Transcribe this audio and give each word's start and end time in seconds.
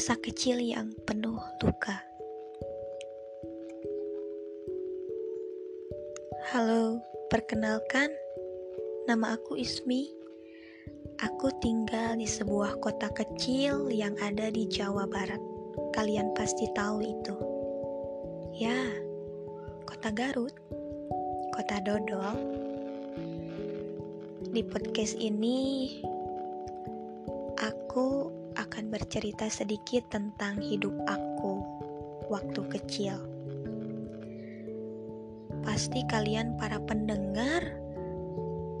Masa 0.00 0.16
kecil 0.16 0.56
yang 0.64 0.96
penuh 1.04 1.36
luka. 1.60 2.00
Halo, 6.48 7.04
perkenalkan, 7.28 8.08
nama 9.04 9.36
aku 9.36 9.60
Ismi. 9.60 10.08
Aku 11.20 11.52
tinggal 11.60 12.16
di 12.16 12.24
sebuah 12.24 12.80
kota 12.80 13.12
kecil 13.12 13.92
yang 13.92 14.16
ada 14.24 14.48
di 14.48 14.64
Jawa 14.72 15.04
Barat. 15.04 15.36
Kalian 15.92 16.32
pasti 16.32 16.64
tahu 16.72 17.04
itu. 17.04 17.36
Ya, 18.56 18.80
kota 19.84 20.08
Garut, 20.16 20.56
kota 21.52 21.76
Dodol. 21.84 22.40
Di 24.48 24.64
podcast 24.64 25.12
ini, 25.20 26.00
bercerita 28.90 29.46
sedikit 29.46 30.10
tentang 30.10 30.58
hidup 30.58 30.92
aku 31.06 31.62
waktu 32.26 32.60
kecil. 32.74 33.14
Pasti 35.62 36.02
kalian 36.10 36.58
para 36.58 36.82
pendengar 36.82 37.78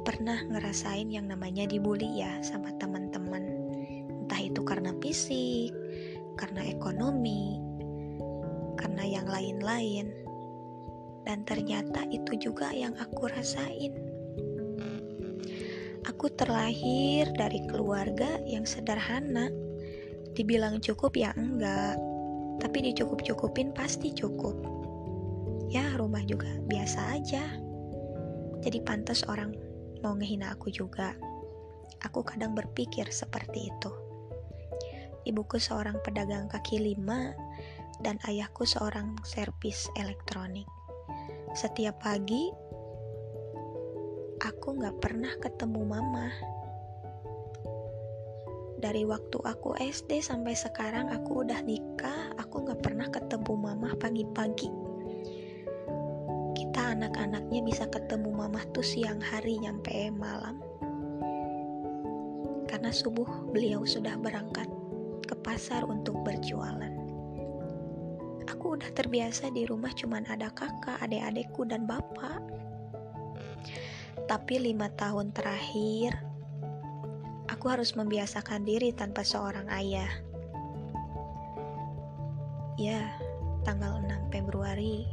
pernah 0.02 0.42
ngerasain 0.50 1.06
yang 1.06 1.30
namanya 1.30 1.70
dibully 1.70 2.26
ya 2.26 2.42
sama 2.42 2.74
teman-teman. 2.82 3.46
Entah 4.26 4.40
itu 4.42 4.66
karena 4.66 4.90
fisik, 4.98 5.70
karena 6.34 6.66
ekonomi, 6.66 7.62
karena 8.74 9.06
yang 9.06 9.30
lain-lain. 9.30 10.10
Dan 11.22 11.46
ternyata 11.46 12.02
itu 12.10 12.34
juga 12.50 12.74
yang 12.74 12.98
aku 12.98 13.30
rasain. 13.30 13.94
Aku 16.10 16.32
terlahir 16.32 17.30
dari 17.38 17.62
keluarga 17.70 18.42
yang 18.48 18.66
sederhana. 18.66 19.69
Dibilang 20.40 20.80
cukup 20.80 21.20
ya 21.20 21.36
enggak, 21.36 22.00
tapi 22.64 22.80
dicukup-cukupin 22.88 23.76
pasti 23.76 24.08
cukup. 24.16 24.56
Ya, 25.68 25.84
rumah 26.00 26.24
juga 26.24 26.48
biasa 26.64 27.12
aja. 27.12 27.44
Jadi 28.64 28.80
pantas 28.80 29.20
orang 29.28 29.52
mau 30.00 30.16
ngehina 30.16 30.56
aku 30.56 30.72
juga. 30.72 31.12
Aku 32.08 32.24
kadang 32.24 32.56
berpikir 32.56 33.12
seperti 33.12 33.68
itu. 33.68 33.92
Ibuku 35.28 35.60
seorang 35.60 36.00
pedagang 36.00 36.48
kaki 36.48 36.80
lima 36.80 37.36
dan 38.00 38.16
ayahku 38.24 38.64
seorang 38.64 39.20
servis 39.28 39.92
elektronik. 40.00 40.64
Setiap 41.52 42.00
pagi 42.00 42.48
aku 44.40 44.80
gak 44.80 44.96
pernah 45.04 45.36
ketemu 45.36 45.84
mama. 45.84 46.32
Dari 48.80 49.04
waktu 49.04 49.36
aku 49.44 49.76
SD 49.76 50.24
sampai 50.24 50.56
sekarang 50.56 51.12
aku 51.12 51.44
udah 51.44 51.60
nikah, 51.60 52.32
aku 52.40 52.64
gak 52.64 52.80
pernah 52.80 53.12
ketemu 53.12 53.52
mama 53.52 53.92
pagi-pagi. 54.00 54.72
Kita 56.56 56.96
anak-anaknya 56.96 57.60
bisa 57.60 57.84
ketemu 57.92 58.32
mama 58.32 58.64
tuh 58.72 58.80
siang 58.80 59.20
hari 59.20 59.60
nyampe 59.60 60.08
malam. 60.16 60.64
Karena 62.64 62.88
subuh 62.88 63.52
beliau 63.52 63.84
sudah 63.84 64.16
berangkat 64.16 64.72
ke 65.28 65.36
pasar 65.44 65.84
untuk 65.84 66.16
berjualan. 66.24 66.96
Aku 68.48 68.80
udah 68.80 68.88
terbiasa 68.96 69.52
di 69.52 69.68
rumah 69.68 69.92
cuman 69.92 70.24
ada 70.24 70.48
kakak, 70.56 70.96
adik-adikku, 71.04 71.68
dan 71.68 71.84
bapak 71.84 72.40
tapi 74.30 74.62
lima 74.62 74.86
tahun 74.94 75.34
terakhir, 75.34 76.29
aku 77.60 77.76
harus 77.76 77.92
membiasakan 77.92 78.64
diri 78.64 78.88
tanpa 78.88 79.20
seorang 79.20 79.68
ayah. 79.68 80.08
Ya, 82.80 83.04
tanggal 83.68 84.00
6 84.00 84.32
Februari 84.32 85.04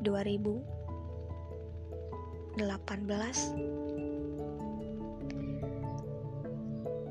2018 0.00 2.56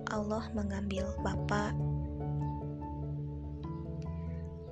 Allah 0.10 0.46
mengambil 0.58 1.06
Bapak 1.22 1.78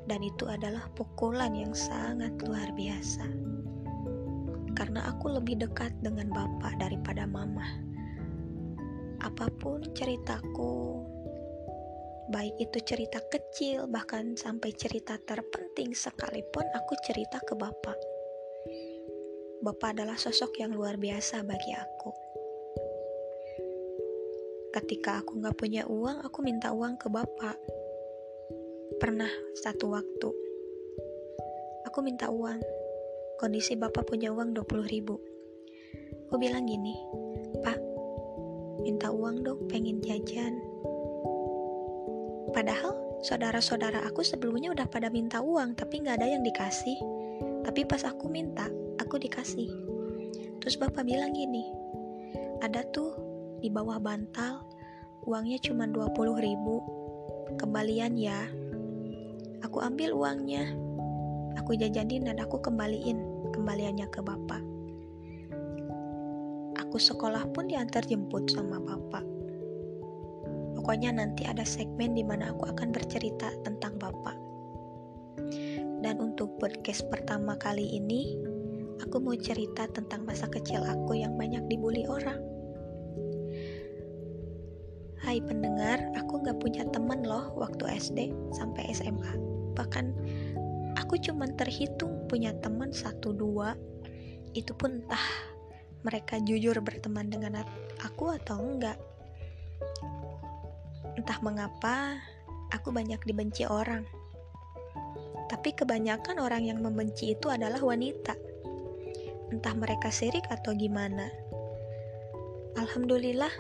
dan 0.10 0.20
itu 0.26 0.50
adalah 0.50 0.90
pukulan 0.98 1.54
yang 1.54 1.78
sangat 1.78 2.34
luar 2.42 2.74
biasa 2.74 3.22
karena 4.74 5.14
aku 5.14 5.30
lebih 5.30 5.62
dekat 5.62 5.94
dengan 6.02 6.34
bapak 6.34 6.74
daripada 6.82 7.30
mama. 7.30 7.93
Apa 9.24 9.48
pun 9.56 9.80
ceritaku, 9.96 11.00
baik 12.28 12.60
itu 12.60 12.78
cerita 12.84 13.24
kecil, 13.24 13.88
bahkan 13.88 14.36
sampai 14.36 14.76
cerita 14.76 15.16
terpenting 15.16 15.96
sekalipun, 15.96 16.68
aku 16.76 16.94
cerita 17.08 17.40
ke 17.40 17.56
bapak. 17.56 17.96
Bapak 19.64 19.96
adalah 19.96 20.20
sosok 20.20 20.60
yang 20.60 20.76
luar 20.76 21.00
biasa 21.00 21.40
bagi 21.48 21.72
aku. 21.72 22.12
Ketika 24.76 25.24
aku 25.24 25.40
gak 25.40 25.56
punya 25.56 25.88
uang, 25.88 26.20
aku 26.20 26.44
minta 26.44 26.76
uang 26.76 27.00
ke 27.00 27.08
bapak. 27.08 27.56
Pernah 29.00 29.32
satu 29.56 29.88
waktu, 29.96 30.30
aku 31.88 32.00
minta 32.04 32.28
uang 32.28 32.60
kondisi 33.40 33.80
bapak 33.80 34.04
punya 34.04 34.36
uang 34.36 34.52
20 34.52 34.84
ribu. 34.92 35.16
Aku 36.28 36.36
bilang 36.42 36.68
gini, 36.68 36.98
minta 38.84 39.08
uang 39.10 39.48
dong, 39.48 39.60
pengen 39.72 40.04
jajan. 40.04 40.60
Padahal 42.52 42.94
saudara-saudara 43.24 44.04
aku 44.04 44.22
sebelumnya 44.22 44.76
udah 44.76 44.86
pada 44.92 45.08
minta 45.08 45.40
uang, 45.40 45.80
tapi 45.80 46.04
nggak 46.04 46.20
ada 46.20 46.28
yang 46.28 46.44
dikasih. 46.44 47.00
Tapi 47.64 47.88
pas 47.88 48.04
aku 48.04 48.28
minta, 48.28 48.68
aku 49.00 49.16
dikasih. 49.16 49.72
Terus 50.60 50.76
bapak 50.76 51.08
bilang 51.08 51.32
gini, 51.32 51.64
ada 52.60 52.84
tuh 52.92 53.16
di 53.64 53.72
bawah 53.72 53.98
bantal, 54.04 54.68
uangnya 55.24 55.64
cuma 55.64 55.88
20 55.88 56.44
ribu, 56.44 56.84
kembalian 57.56 58.20
ya. 58.20 58.52
Aku 59.64 59.80
ambil 59.80 60.12
uangnya, 60.12 60.68
aku 61.56 61.80
jajanin 61.80 62.28
dan 62.28 62.44
aku 62.44 62.60
kembaliin 62.60 63.24
kembaliannya 63.56 64.12
ke 64.12 64.20
bapak. 64.20 64.73
Aku 66.94 67.02
sekolah 67.02 67.50
pun 67.58 67.66
diantar 67.66 68.06
jemput 68.06 68.54
sama 68.54 68.78
bapak. 68.78 69.26
Pokoknya 70.78 71.10
nanti 71.10 71.42
ada 71.42 71.66
segmen 71.66 72.14
di 72.14 72.22
mana 72.22 72.54
aku 72.54 72.70
akan 72.70 72.94
bercerita 72.94 73.50
tentang 73.66 73.98
bapak. 73.98 74.38
Dan 76.06 76.22
untuk 76.22 76.54
podcast 76.62 77.02
pertama 77.10 77.58
kali 77.58 77.98
ini, 77.98 78.38
aku 79.02 79.18
mau 79.18 79.34
cerita 79.34 79.90
tentang 79.90 80.22
masa 80.22 80.46
kecil 80.46 80.86
aku 80.86 81.18
yang 81.18 81.34
banyak 81.34 81.66
dibully 81.66 82.06
orang. 82.06 82.38
Hai 85.26 85.42
pendengar, 85.42 85.98
aku 86.14 86.46
gak 86.46 86.62
punya 86.62 86.86
temen 86.94 87.26
loh 87.26 87.58
waktu 87.58 87.90
SD 87.90 88.30
sampai 88.54 88.94
SMA. 88.94 89.34
Bahkan 89.74 90.06
aku 91.02 91.18
cuma 91.26 91.50
terhitung 91.58 92.30
punya 92.30 92.54
teman 92.62 92.94
satu 92.94 93.34
dua 93.34 93.74
itu 94.54 94.78
pun 94.78 95.02
entah 95.02 95.53
mereka 96.04 96.40
jujur 96.40 96.78
berteman 96.84 97.32
dengan 97.32 97.64
aku 98.04 98.36
atau 98.36 98.60
enggak? 98.60 99.00
Entah 101.16 101.40
mengapa 101.40 102.20
aku 102.70 102.92
banyak 102.92 103.20
dibenci 103.24 103.64
orang. 103.64 104.04
Tapi 105.48 105.76
kebanyakan 105.76 106.44
orang 106.44 106.68
yang 106.68 106.80
membenci 106.84 107.34
itu 107.34 107.48
adalah 107.48 107.80
wanita. 107.80 108.36
Entah 109.50 109.76
mereka 109.78 110.12
sirik 110.12 110.44
atau 110.50 110.76
gimana. 110.76 111.30
Alhamdulillah 112.76 113.54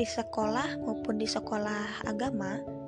di 0.00 0.06
sekolah 0.08 0.80
maupun 0.82 1.20
di 1.20 1.28
sekolah 1.28 2.08
agama 2.08 2.82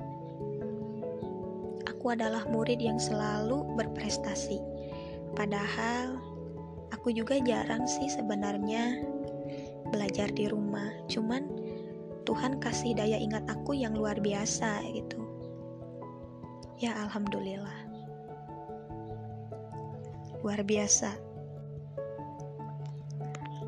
aku 2.05 2.13
adalah 2.13 2.45
murid 2.53 2.85
yang 2.85 3.01
selalu 3.01 3.65
berprestasi. 3.81 4.61
Padahal 5.33 6.21
aku 6.95 7.11
juga 7.11 7.35
jarang 7.43 7.85
sih 7.91 8.07
sebenarnya 8.07 9.03
belajar 9.91 10.31
di 10.31 10.47
rumah. 10.47 10.95
Cuman 11.11 11.51
Tuhan 12.23 12.63
kasih 12.63 12.95
daya 12.95 13.19
ingat 13.19 13.45
aku 13.51 13.75
yang 13.75 13.99
luar 13.99 14.17
biasa 14.23 14.81
gitu. 14.95 15.19
Ya 16.79 16.95
alhamdulillah. 17.03 17.91
Luar 20.41 20.63
biasa. 20.63 21.11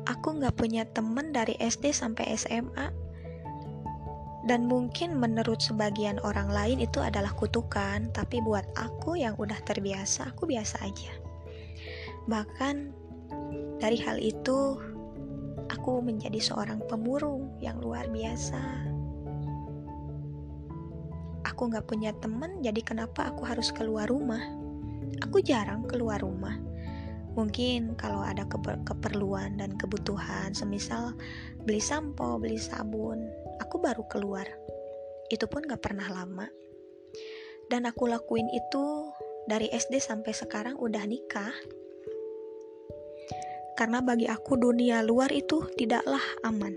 Aku 0.07 0.39
nggak 0.39 0.55
punya 0.55 0.87
temen 0.87 1.35
dari 1.35 1.59
SD 1.59 1.91
sampai 1.91 2.31
SMA 2.39 2.87
dan 4.47 4.63
mungkin 4.63 5.19
menurut 5.19 5.59
sebagian 5.59 6.23
orang 6.23 6.47
lain 6.47 6.79
itu 6.79 7.03
adalah 7.03 7.35
kutukan, 7.35 8.07
tapi 8.15 8.39
buat 8.39 8.63
aku 8.79 9.19
yang 9.19 9.35
udah 9.35 9.59
terbiasa, 9.67 10.31
aku 10.31 10.47
biasa 10.47 10.87
aja. 10.87 11.11
Bahkan 12.31 12.95
dari 13.77 13.97
hal 14.01 14.17
itu, 14.21 14.77
aku 15.69 16.01
menjadi 16.01 16.41
seorang 16.41 16.81
pemurung 16.85 17.57
yang 17.61 17.77
luar 17.81 18.09
biasa. 18.09 18.87
aku 21.57 21.73
nggak 21.73 21.89
punya 21.89 22.13
temen, 22.21 22.61
jadi 22.61 22.85
kenapa 22.85 23.33
aku 23.33 23.41
harus 23.41 23.73
keluar 23.73 24.05
rumah? 24.05 24.45
Aku 25.25 25.41
jarang 25.41 25.89
keluar 25.89 26.21
rumah. 26.21 26.53
Mungkin 27.33 27.97
kalau 27.97 28.21
ada 28.21 28.45
keperluan 28.85 29.57
dan 29.57 29.73
kebutuhan, 29.73 30.53
semisal 30.53 31.17
beli 31.65 31.81
sampo, 31.81 32.37
beli 32.37 32.61
sabun, 32.61 33.25
aku 33.57 33.81
baru 33.81 34.05
keluar. 34.05 34.45
Itu 35.33 35.49
pun 35.49 35.65
gak 35.65 35.81
pernah 35.81 36.05
lama. 36.05 36.45
Dan 37.73 37.89
aku 37.89 38.05
lakuin 38.05 38.53
itu 38.53 39.09
dari 39.49 39.73
SD 39.73 39.97
sampai 39.97 40.37
sekarang 40.37 40.77
udah 40.77 41.01
nikah. 41.09 41.57
Karena 43.77 44.01
bagi 44.01 44.25
aku 44.25 44.57
dunia 44.57 45.05
luar 45.05 45.29
itu 45.29 45.61
tidaklah 45.77 46.21
aman. 46.41 46.73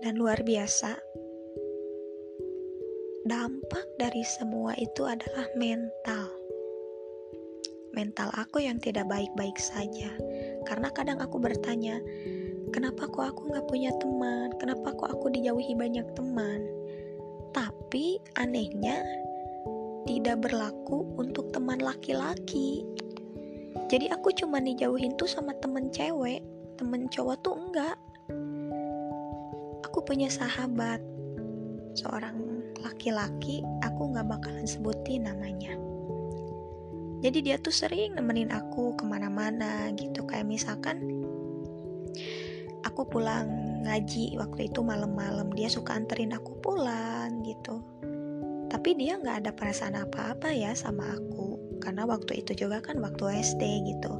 Dan 0.00 0.16
luar 0.16 0.40
biasa, 0.40 0.96
dampak 3.28 3.84
dari 4.00 4.24
semua 4.24 4.72
itu 4.80 5.04
adalah 5.04 5.44
mental. 5.56 6.32
Mental 7.92 8.32
aku 8.40 8.64
yang 8.64 8.80
tidak 8.80 9.04
baik-baik 9.04 9.60
saja. 9.60 10.08
Karena 10.64 10.88
kadang 10.96 11.20
aku 11.20 11.36
bertanya, 11.36 12.00
kenapa 12.72 13.04
kok 13.08 13.36
aku 13.36 13.52
nggak 13.52 13.68
punya 13.68 13.92
teman? 14.00 14.48
Kenapa 14.56 14.96
kok 14.96 15.12
aku 15.12 15.28
dijauhi 15.28 15.76
banyak 15.76 16.08
teman? 16.16 16.64
Tapi 17.52 18.16
anehnya 18.40 19.00
tidak 20.04 20.44
berlaku 20.44 21.04
untuk 21.16 21.48
teman 21.52 21.80
laki-laki. 21.80 22.84
Jadi 23.90 24.10
aku 24.10 24.30
cuma 24.32 24.62
dijauhin 24.62 25.14
tuh 25.18 25.28
sama 25.28 25.52
temen 25.58 25.90
cewek, 25.90 26.40
temen 26.78 27.10
cowok 27.10 27.36
tuh 27.44 27.54
enggak. 27.58 27.96
Aku 29.84 30.02
punya 30.02 30.26
sahabat, 30.30 30.98
seorang 31.94 32.38
laki-laki 32.82 33.62
aku 33.82 34.14
nggak 34.14 34.26
bakalan 34.26 34.66
sebutin 34.66 35.28
namanya. 35.28 35.74
Jadi 37.24 37.38
dia 37.40 37.56
tuh 37.56 37.72
sering 37.72 38.18
nemenin 38.18 38.52
aku 38.52 38.92
ke 38.98 39.04
mana-mana 39.08 39.88
gitu. 39.96 40.28
Kayak 40.28 40.44
misalkan 40.44 41.00
aku 42.84 43.08
pulang 43.08 43.48
ngaji 43.86 44.36
waktu 44.36 44.68
itu 44.68 44.84
malam-malam 44.84 45.48
dia 45.56 45.72
suka 45.72 45.96
anterin 45.96 46.36
aku 46.36 46.52
pulang 46.60 47.40
gitu. 47.40 47.80
Tapi 48.68 48.90
dia 48.98 49.16
nggak 49.16 49.46
ada 49.46 49.50
perasaan 49.56 49.96
apa-apa 49.96 50.52
ya 50.52 50.76
sama 50.76 51.14
aku 51.16 51.53
karena 51.82 52.06
waktu 52.06 52.42
itu 52.42 52.66
juga 52.66 52.82
kan 52.82 52.98
waktu 53.00 53.40
SD 53.42 53.62
gitu. 53.88 54.12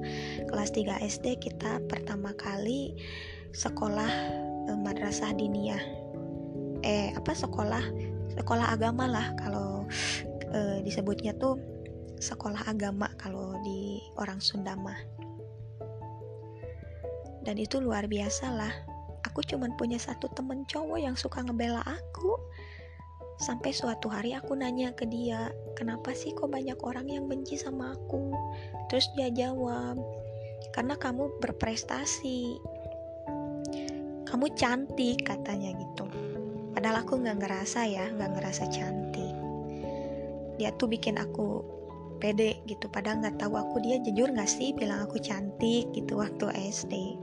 Kelas 0.50 0.70
3 0.72 1.02
SD 1.04 1.38
kita 1.42 1.82
pertama 1.90 2.34
kali 2.34 2.94
sekolah 3.54 4.12
eh, 4.70 4.78
madrasah 4.78 5.34
diniyah. 5.34 5.82
Eh 6.84 7.14
apa 7.16 7.32
sekolah 7.32 7.82
sekolah 8.34 8.66
agama 8.74 9.06
lah 9.06 9.32
kalau 9.38 9.86
e, 10.50 10.82
disebutnya 10.82 11.32
tuh 11.38 11.56
sekolah 12.18 12.66
agama 12.66 13.10
kalau 13.18 13.56
di 13.62 14.02
orang 14.18 14.38
Sunda 14.42 14.74
mah. 14.78 14.98
Dan 17.44 17.60
itu 17.60 17.78
luar 17.78 18.08
biasa 18.08 18.48
lah. 18.52 18.74
Aku 19.28 19.44
cuman 19.44 19.76
punya 19.76 19.96
satu 20.00 20.28
temen 20.32 20.64
cowok 20.68 20.98
yang 21.00 21.16
suka 21.16 21.40
ngebela 21.44 21.80
aku 21.84 22.36
sampai 23.40 23.74
suatu 23.74 24.06
hari 24.06 24.34
aku 24.34 24.54
nanya 24.54 24.94
ke 24.94 25.06
dia 25.06 25.50
kenapa 25.74 26.14
sih 26.14 26.30
kok 26.34 26.50
banyak 26.50 26.78
orang 26.82 27.10
yang 27.10 27.26
benci 27.26 27.58
sama 27.58 27.94
aku? 27.94 28.30
Terus 28.90 29.10
dia 29.18 29.30
jawab 29.30 29.98
karena 30.72 30.94
kamu 30.94 31.30
berprestasi. 31.42 32.58
Kamu 34.24 34.50
cantik 34.58 35.22
katanya 35.22 35.70
gitu. 35.78 36.06
Padahal 36.74 37.06
aku 37.06 37.22
nggak 37.22 37.38
ngerasa 37.38 37.86
ya 37.86 38.10
nggak 38.10 38.30
ngerasa 38.34 38.64
cantik. 38.70 39.34
Dia 40.58 40.70
tuh 40.74 40.90
bikin 40.90 41.18
aku 41.18 41.74
pede 42.24 42.56
gitu 42.64 42.88
padahal 42.88 43.20
nggak 43.20 43.36
tahu 43.36 43.60
aku 43.60 43.84
dia 43.84 44.00
jujur 44.00 44.32
nggak 44.32 44.48
sih 44.48 44.72
bilang 44.72 45.04
aku 45.04 45.20
cantik 45.20 45.90
gitu 45.92 46.16
waktu 46.16 46.48
SD 46.72 47.20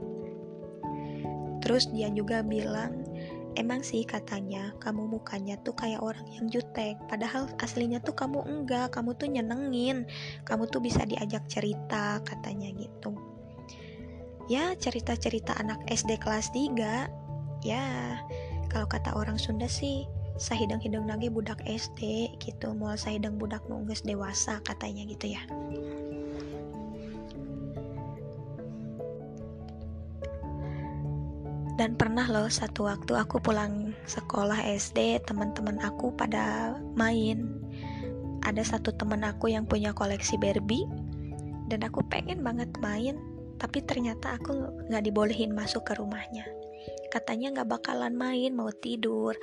terus 1.58 1.90
dia 1.90 2.06
juga 2.14 2.42
bilang 2.46 3.01
emang 3.54 3.84
sih 3.84 4.02
katanya 4.02 4.72
kamu 4.80 5.18
mukanya 5.18 5.58
tuh 5.60 5.76
kayak 5.76 6.00
orang 6.00 6.24
yang 6.32 6.46
jutek. 6.48 6.96
Padahal 7.06 7.48
aslinya 7.60 8.00
tuh 8.00 8.16
kamu 8.16 8.44
enggak 8.44 8.92
kamu 8.94 9.14
tuh 9.16 9.28
nyenengin. 9.28 10.08
Kamu 10.44 10.68
tuh 10.68 10.80
bisa 10.80 11.04
diajak 11.04 11.44
cerita 11.48 12.20
katanya 12.24 12.72
gitu. 12.74 13.14
Ya 14.50 14.74
cerita-cerita 14.74 15.56
anak 15.56 15.80
SD 15.86 16.18
kelas 16.18 16.50
3 16.50 17.08
ya 17.62 17.84
kalau 18.68 18.88
kata 18.90 19.14
orang 19.14 19.38
Sunda 19.38 19.70
sih 19.70 20.04
sahidang-hidang 20.40 21.06
lagi 21.06 21.30
budak 21.30 21.62
SD 21.62 22.32
gitu. 22.42 22.74
Mau 22.74 22.92
sahidang 22.98 23.38
budak 23.38 23.62
nunggus 23.70 24.02
dewasa 24.02 24.58
katanya 24.66 25.06
gitu 25.06 25.32
ya 25.32 25.42
dan 31.82 31.98
pernah 31.98 32.30
loh 32.30 32.46
satu 32.46 32.86
waktu 32.86 33.10
aku 33.18 33.42
pulang 33.42 33.90
sekolah 34.06 34.54
SD 34.70 35.18
teman-teman 35.26 35.82
aku 35.82 36.14
pada 36.14 36.78
main. 36.94 37.58
Ada 38.46 38.78
satu 38.78 38.94
teman 38.94 39.26
aku 39.26 39.50
yang 39.50 39.66
punya 39.66 39.90
koleksi 39.90 40.38
Barbie 40.38 40.86
dan 41.66 41.82
aku 41.82 42.06
pengen 42.06 42.46
banget 42.46 42.70
main 42.78 43.18
tapi 43.58 43.82
ternyata 43.82 44.38
aku 44.38 44.54
nggak 44.86 45.10
dibolehin 45.10 45.50
masuk 45.58 45.82
ke 45.82 45.98
rumahnya. 45.98 46.46
Katanya 47.10 47.50
nggak 47.58 47.74
bakalan 47.74 48.14
main 48.14 48.54
mau 48.54 48.70
tidur. 48.70 49.34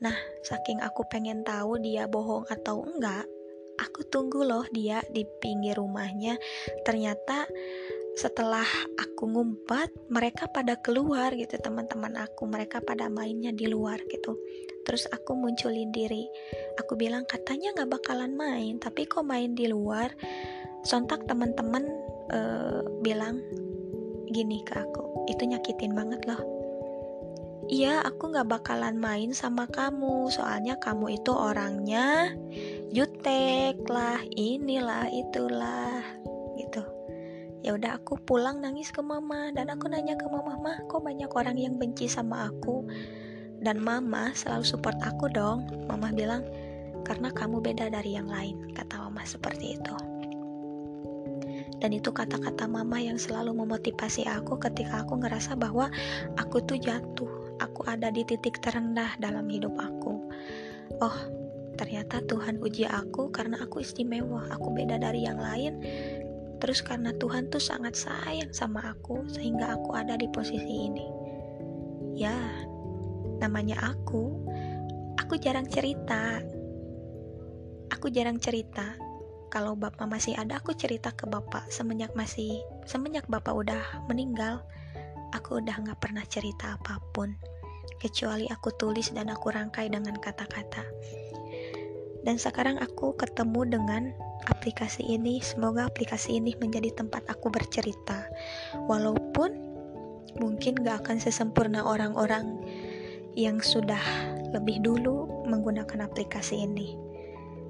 Nah 0.00 0.16
saking 0.48 0.80
aku 0.80 1.04
pengen 1.12 1.44
tahu 1.44 1.76
dia 1.76 2.08
bohong 2.08 2.48
atau 2.48 2.88
enggak 2.88 3.28
aku 3.76 4.00
tunggu 4.08 4.48
loh 4.48 4.64
dia 4.72 5.04
di 5.12 5.28
pinggir 5.44 5.76
rumahnya. 5.76 6.40
Ternyata 6.88 7.44
setelah 8.16 8.64
aku 8.96 9.28
ngumpet 9.28 9.92
mereka 10.08 10.48
pada 10.48 10.80
keluar 10.80 11.36
gitu 11.36 11.60
teman-teman 11.60 12.16
aku 12.16 12.48
mereka 12.48 12.80
pada 12.80 13.12
mainnya 13.12 13.52
di 13.52 13.68
luar 13.68 14.00
gitu. 14.08 14.40
Terus 14.88 15.04
aku 15.12 15.36
munculin 15.36 15.92
diri. 15.92 16.24
Aku 16.80 16.96
bilang 16.96 17.28
katanya 17.28 17.76
nggak 17.76 18.00
bakalan 18.00 18.32
main 18.32 18.80
tapi 18.80 19.04
kok 19.04 19.28
main 19.28 19.52
di 19.52 19.68
luar? 19.68 20.08
Sontak 20.80 21.28
teman-teman 21.28 21.84
uh, 22.32 22.80
bilang 23.04 23.44
gini 24.32 24.64
ke 24.64 24.80
aku 24.80 25.28
itu 25.28 25.44
nyakitin 25.44 25.92
banget 25.92 26.24
loh. 26.24 26.40
Iya, 27.66 27.98
aku 28.06 28.30
gak 28.30 28.46
bakalan 28.46 28.94
main 28.94 29.34
sama 29.34 29.66
kamu, 29.66 30.30
soalnya 30.30 30.78
kamu 30.78 31.18
itu 31.18 31.34
orangnya 31.34 32.30
jutek 32.94 33.82
lah, 33.90 34.22
inilah, 34.38 35.10
itulah. 35.10 35.98
Ya 37.66 37.74
udah 37.74 37.98
aku 37.98 38.14
pulang 38.22 38.62
nangis 38.62 38.94
ke 38.94 39.02
mama 39.02 39.50
dan 39.50 39.74
aku 39.74 39.90
nanya 39.90 40.14
ke 40.14 40.30
mama, 40.30 40.54
mah 40.54 40.78
kok 40.86 41.02
banyak 41.02 41.26
orang 41.34 41.58
yang 41.58 41.74
benci 41.74 42.06
sama 42.06 42.46
aku? 42.46 42.86
Dan 43.58 43.82
mama 43.82 44.30
selalu 44.38 44.62
support 44.62 44.94
aku 45.02 45.26
dong. 45.26 45.66
Mama 45.90 46.14
bilang, 46.14 46.46
karena 47.02 47.26
kamu 47.34 47.58
beda 47.58 47.90
dari 47.90 48.14
yang 48.14 48.30
lain, 48.30 48.70
kata 48.70 49.02
mama 49.02 49.26
seperti 49.26 49.74
itu. 49.74 49.96
Dan 51.82 51.90
itu 51.90 52.14
kata-kata 52.14 52.70
mama 52.70 53.02
yang 53.02 53.18
selalu 53.18 53.50
memotivasi 53.58 54.30
aku 54.30 54.62
ketika 54.62 55.02
aku 55.02 55.18
ngerasa 55.18 55.58
bahwa 55.58 55.90
aku 56.38 56.62
tuh 56.62 56.78
jatuh 56.78 57.58
aku 57.58 57.82
ada 57.90 58.14
di 58.14 58.22
titik 58.22 58.62
terendah 58.62 59.18
dalam 59.18 59.50
hidup 59.50 59.74
aku. 59.74 60.22
Oh, 61.02 61.18
ternyata 61.76 62.24
Tuhan 62.24 62.62
uji 62.62 62.88
aku 62.88 63.28
karena 63.28 63.60
aku 63.60 63.84
istimewa, 63.84 64.48
aku 64.54 64.72
beda 64.72 65.02
dari 65.02 65.26
yang 65.28 65.36
lain. 65.36 65.82
Terus 66.66 66.82
karena 66.82 67.14
Tuhan 67.14 67.46
tuh 67.46 67.62
sangat 67.62 67.94
sayang 67.94 68.50
sama 68.50 68.90
aku 68.90 69.22
sehingga 69.30 69.78
aku 69.78 69.94
ada 69.94 70.18
di 70.18 70.26
posisi 70.26 70.90
ini. 70.90 71.06
Ya, 72.18 72.34
namanya 73.38 73.94
aku. 73.94 74.34
Aku 75.14 75.38
jarang 75.38 75.70
cerita. 75.70 76.42
Aku 77.94 78.10
jarang 78.10 78.42
cerita. 78.42 78.98
Kalau 79.46 79.78
bapak 79.78 80.10
masih 80.10 80.34
ada, 80.34 80.58
aku 80.58 80.74
cerita 80.74 81.14
ke 81.14 81.30
bapak. 81.30 81.70
Semenjak 81.70 82.18
masih, 82.18 82.58
semenjak 82.82 83.30
bapak 83.30 83.54
udah 83.54 84.02
meninggal, 84.10 84.66
aku 85.30 85.62
udah 85.62 85.78
nggak 85.86 86.02
pernah 86.02 86.26
cerita 86.26 86.74
apa 86.74 86.98
pun 87.14 87.38
kecuali 88.02 88.50
aku 88.50 88.74
tulis 88.74 89.14
dan 89.14 89.30
aku 89.30 89.54
rangkai 89.54 89.86
dengan 89.86 90.18
kata-kata. 90.18 90.82
Dan 92.26 92.42
sekarang 92.42 92.82
aku 92.82 93.14
ketemu 93.14 93.62
dengan 93.70 94.02
aplikasi 94.48 95.04
ini. 95.06 95.38
Semoga 95.42 95.86
aplikasi 95.86 96.38
ini 96.38 96.54
menjadi 96.58 96.94
tempat 96.94 97.26
aku 97.30 97.50
bercerita, 97.52 98.26
walaupun 98.86 99.54
mungkin 100.40 100.78
gak 100.80 101.06
akan 101.06 101.18
sesempurna 101.20 101.84
orang-orang 101.84 102.60
yang 103.36 103.60
sudah 103.60 104.00
lebih 104.50 104.80
dulu 104.80 105.46
menggunakan 105.46 106.06
aplikasi 106.08 106.64
ini. 106.64 106.96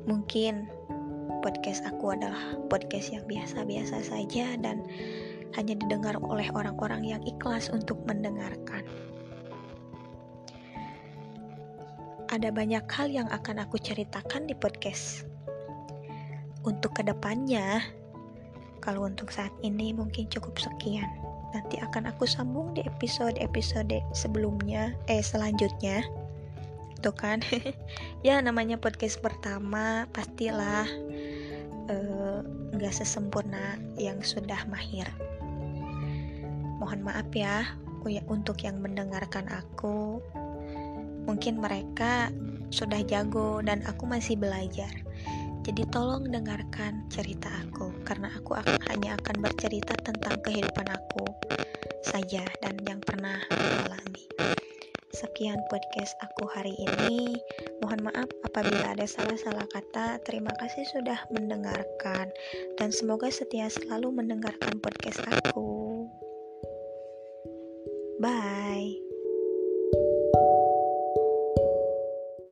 Mungkin 0.06 0.71
podcast 1.42 1.83
aku 1.83 2.14
adalah 2.14 2.54
podcast 2.71 3.11
yang 3.11 3.26
biasa-biasa 3.26 4.02
saja 4.06 4.54
dan 4.59 4.87
hanya 5.54 5.75
didengar 5.78 6.18
oleh 6.23 6.47
orang-orang 6.54 7.02
yang 7.06 7.23
ikhlas 7.26 7.71
untuk 7.71 7.99
mendengarkan. 8.06 8.87
ada 12.37 12.50
banyak 12.50 12.85
hal 12.90 13.09
yang 13.09 13.28
akan 13.33 13.64
aku 13.64 13.78
ceritakan 13.78 14.45
di 14.45 14.52
podcast. 14.52 15.35
Untuk 16.66 16.99
ke 16.99 17.02
depannya, 17.06 17.78
kalau 18.82 19.06
untuk 19.06 19.30
saat 19.30 19.54
ini 19.62 19.94
mungkin 19.94 20.26
cukup 20.26 20.58
sekian. 20.58 21.06
Nanti 21.54 21.78
akan 21.78 22.11
aku 22.11 22.26
sambung 22.26 22.75
di 22.75 22.82
episode-episode 22.82 24.02
sebelumnya, 24.11 24.92
eh 25.06 25.23
selanjutnya. 25.23 26.02
Tuh 27.00 27.14
kan, 27.14 27.38
ya 28.26 28.42
namanya 28.42 28.76
podcast 28.82 29.23
pertama 29.23 30.11
pastilah 30.11 30.90
eh, 31.87 32.38
nggak 32.75 32.92
uh, 32.92 32.99
sesempurna 32.99 33.78
yang 33.94 34.18
sudah 34.26 34.66
mahir. 34.66 35.06
Mohon 36.82 37.06
maaf 37.06 37.30
ya 37.30 37.62
untuk 38.26 38.62
yang 38.62 38.78
mendengarkan 38.82 39.50
aku 39.50 40.23
Mungkin 41.26 41.58
mereka 41.58 42.30
sudah 42.70 43.02
jago 43.02 43.58
dan 43.58 43.82
aku 43.82 44.06
masih 44.06 44.38
belajar. 44.38 45.05
Jadi 45.66 45.82
tolong 45.90 46.30
dengarkan 46.30 47.11
cerita 47.11 47.50
aku 47.66 47.90
karena 48.06 48.30
aku 48.30 48.54
akan, 48.54 48.78
hanya 48.87 49.18
akan 49.18 49.42
bercerita 49.42 49.99
tentang 49.99 50.38
kehidupan 50.46 50.87
aku 50.94 51.26
saja 52.06 52.46
dan 52.62 52.78
yang 52.87 53.02
pernah 53.02 53.35
alami. 53.82 54.30
Sekian 55.11 55.58
podcast 55.66 56.14
aku 56.23 56.46
hari 56.46 56.70
ini. 56.78 57.35
Mohon 57.82 58.14
maaf 58.14 58.30
apabila 58.46 58.94
ada 58.94 59.11
salah-salah 59.11 59.66
kata. 59.75 60.23
Terima 60.23 60.54
kasih 60.54 60.87
sudah 60.87 61.18
mendengarkan 61.35 62.30
dan 62.78 62.94
semoga 62.94 63.26
setia 63.26 63.66
selalu 63.66 64.23
mendengarkan 64.23 64.78
podcast 64.78 65.18
aku. 65.26 66.06
Bye. 68.23 68.55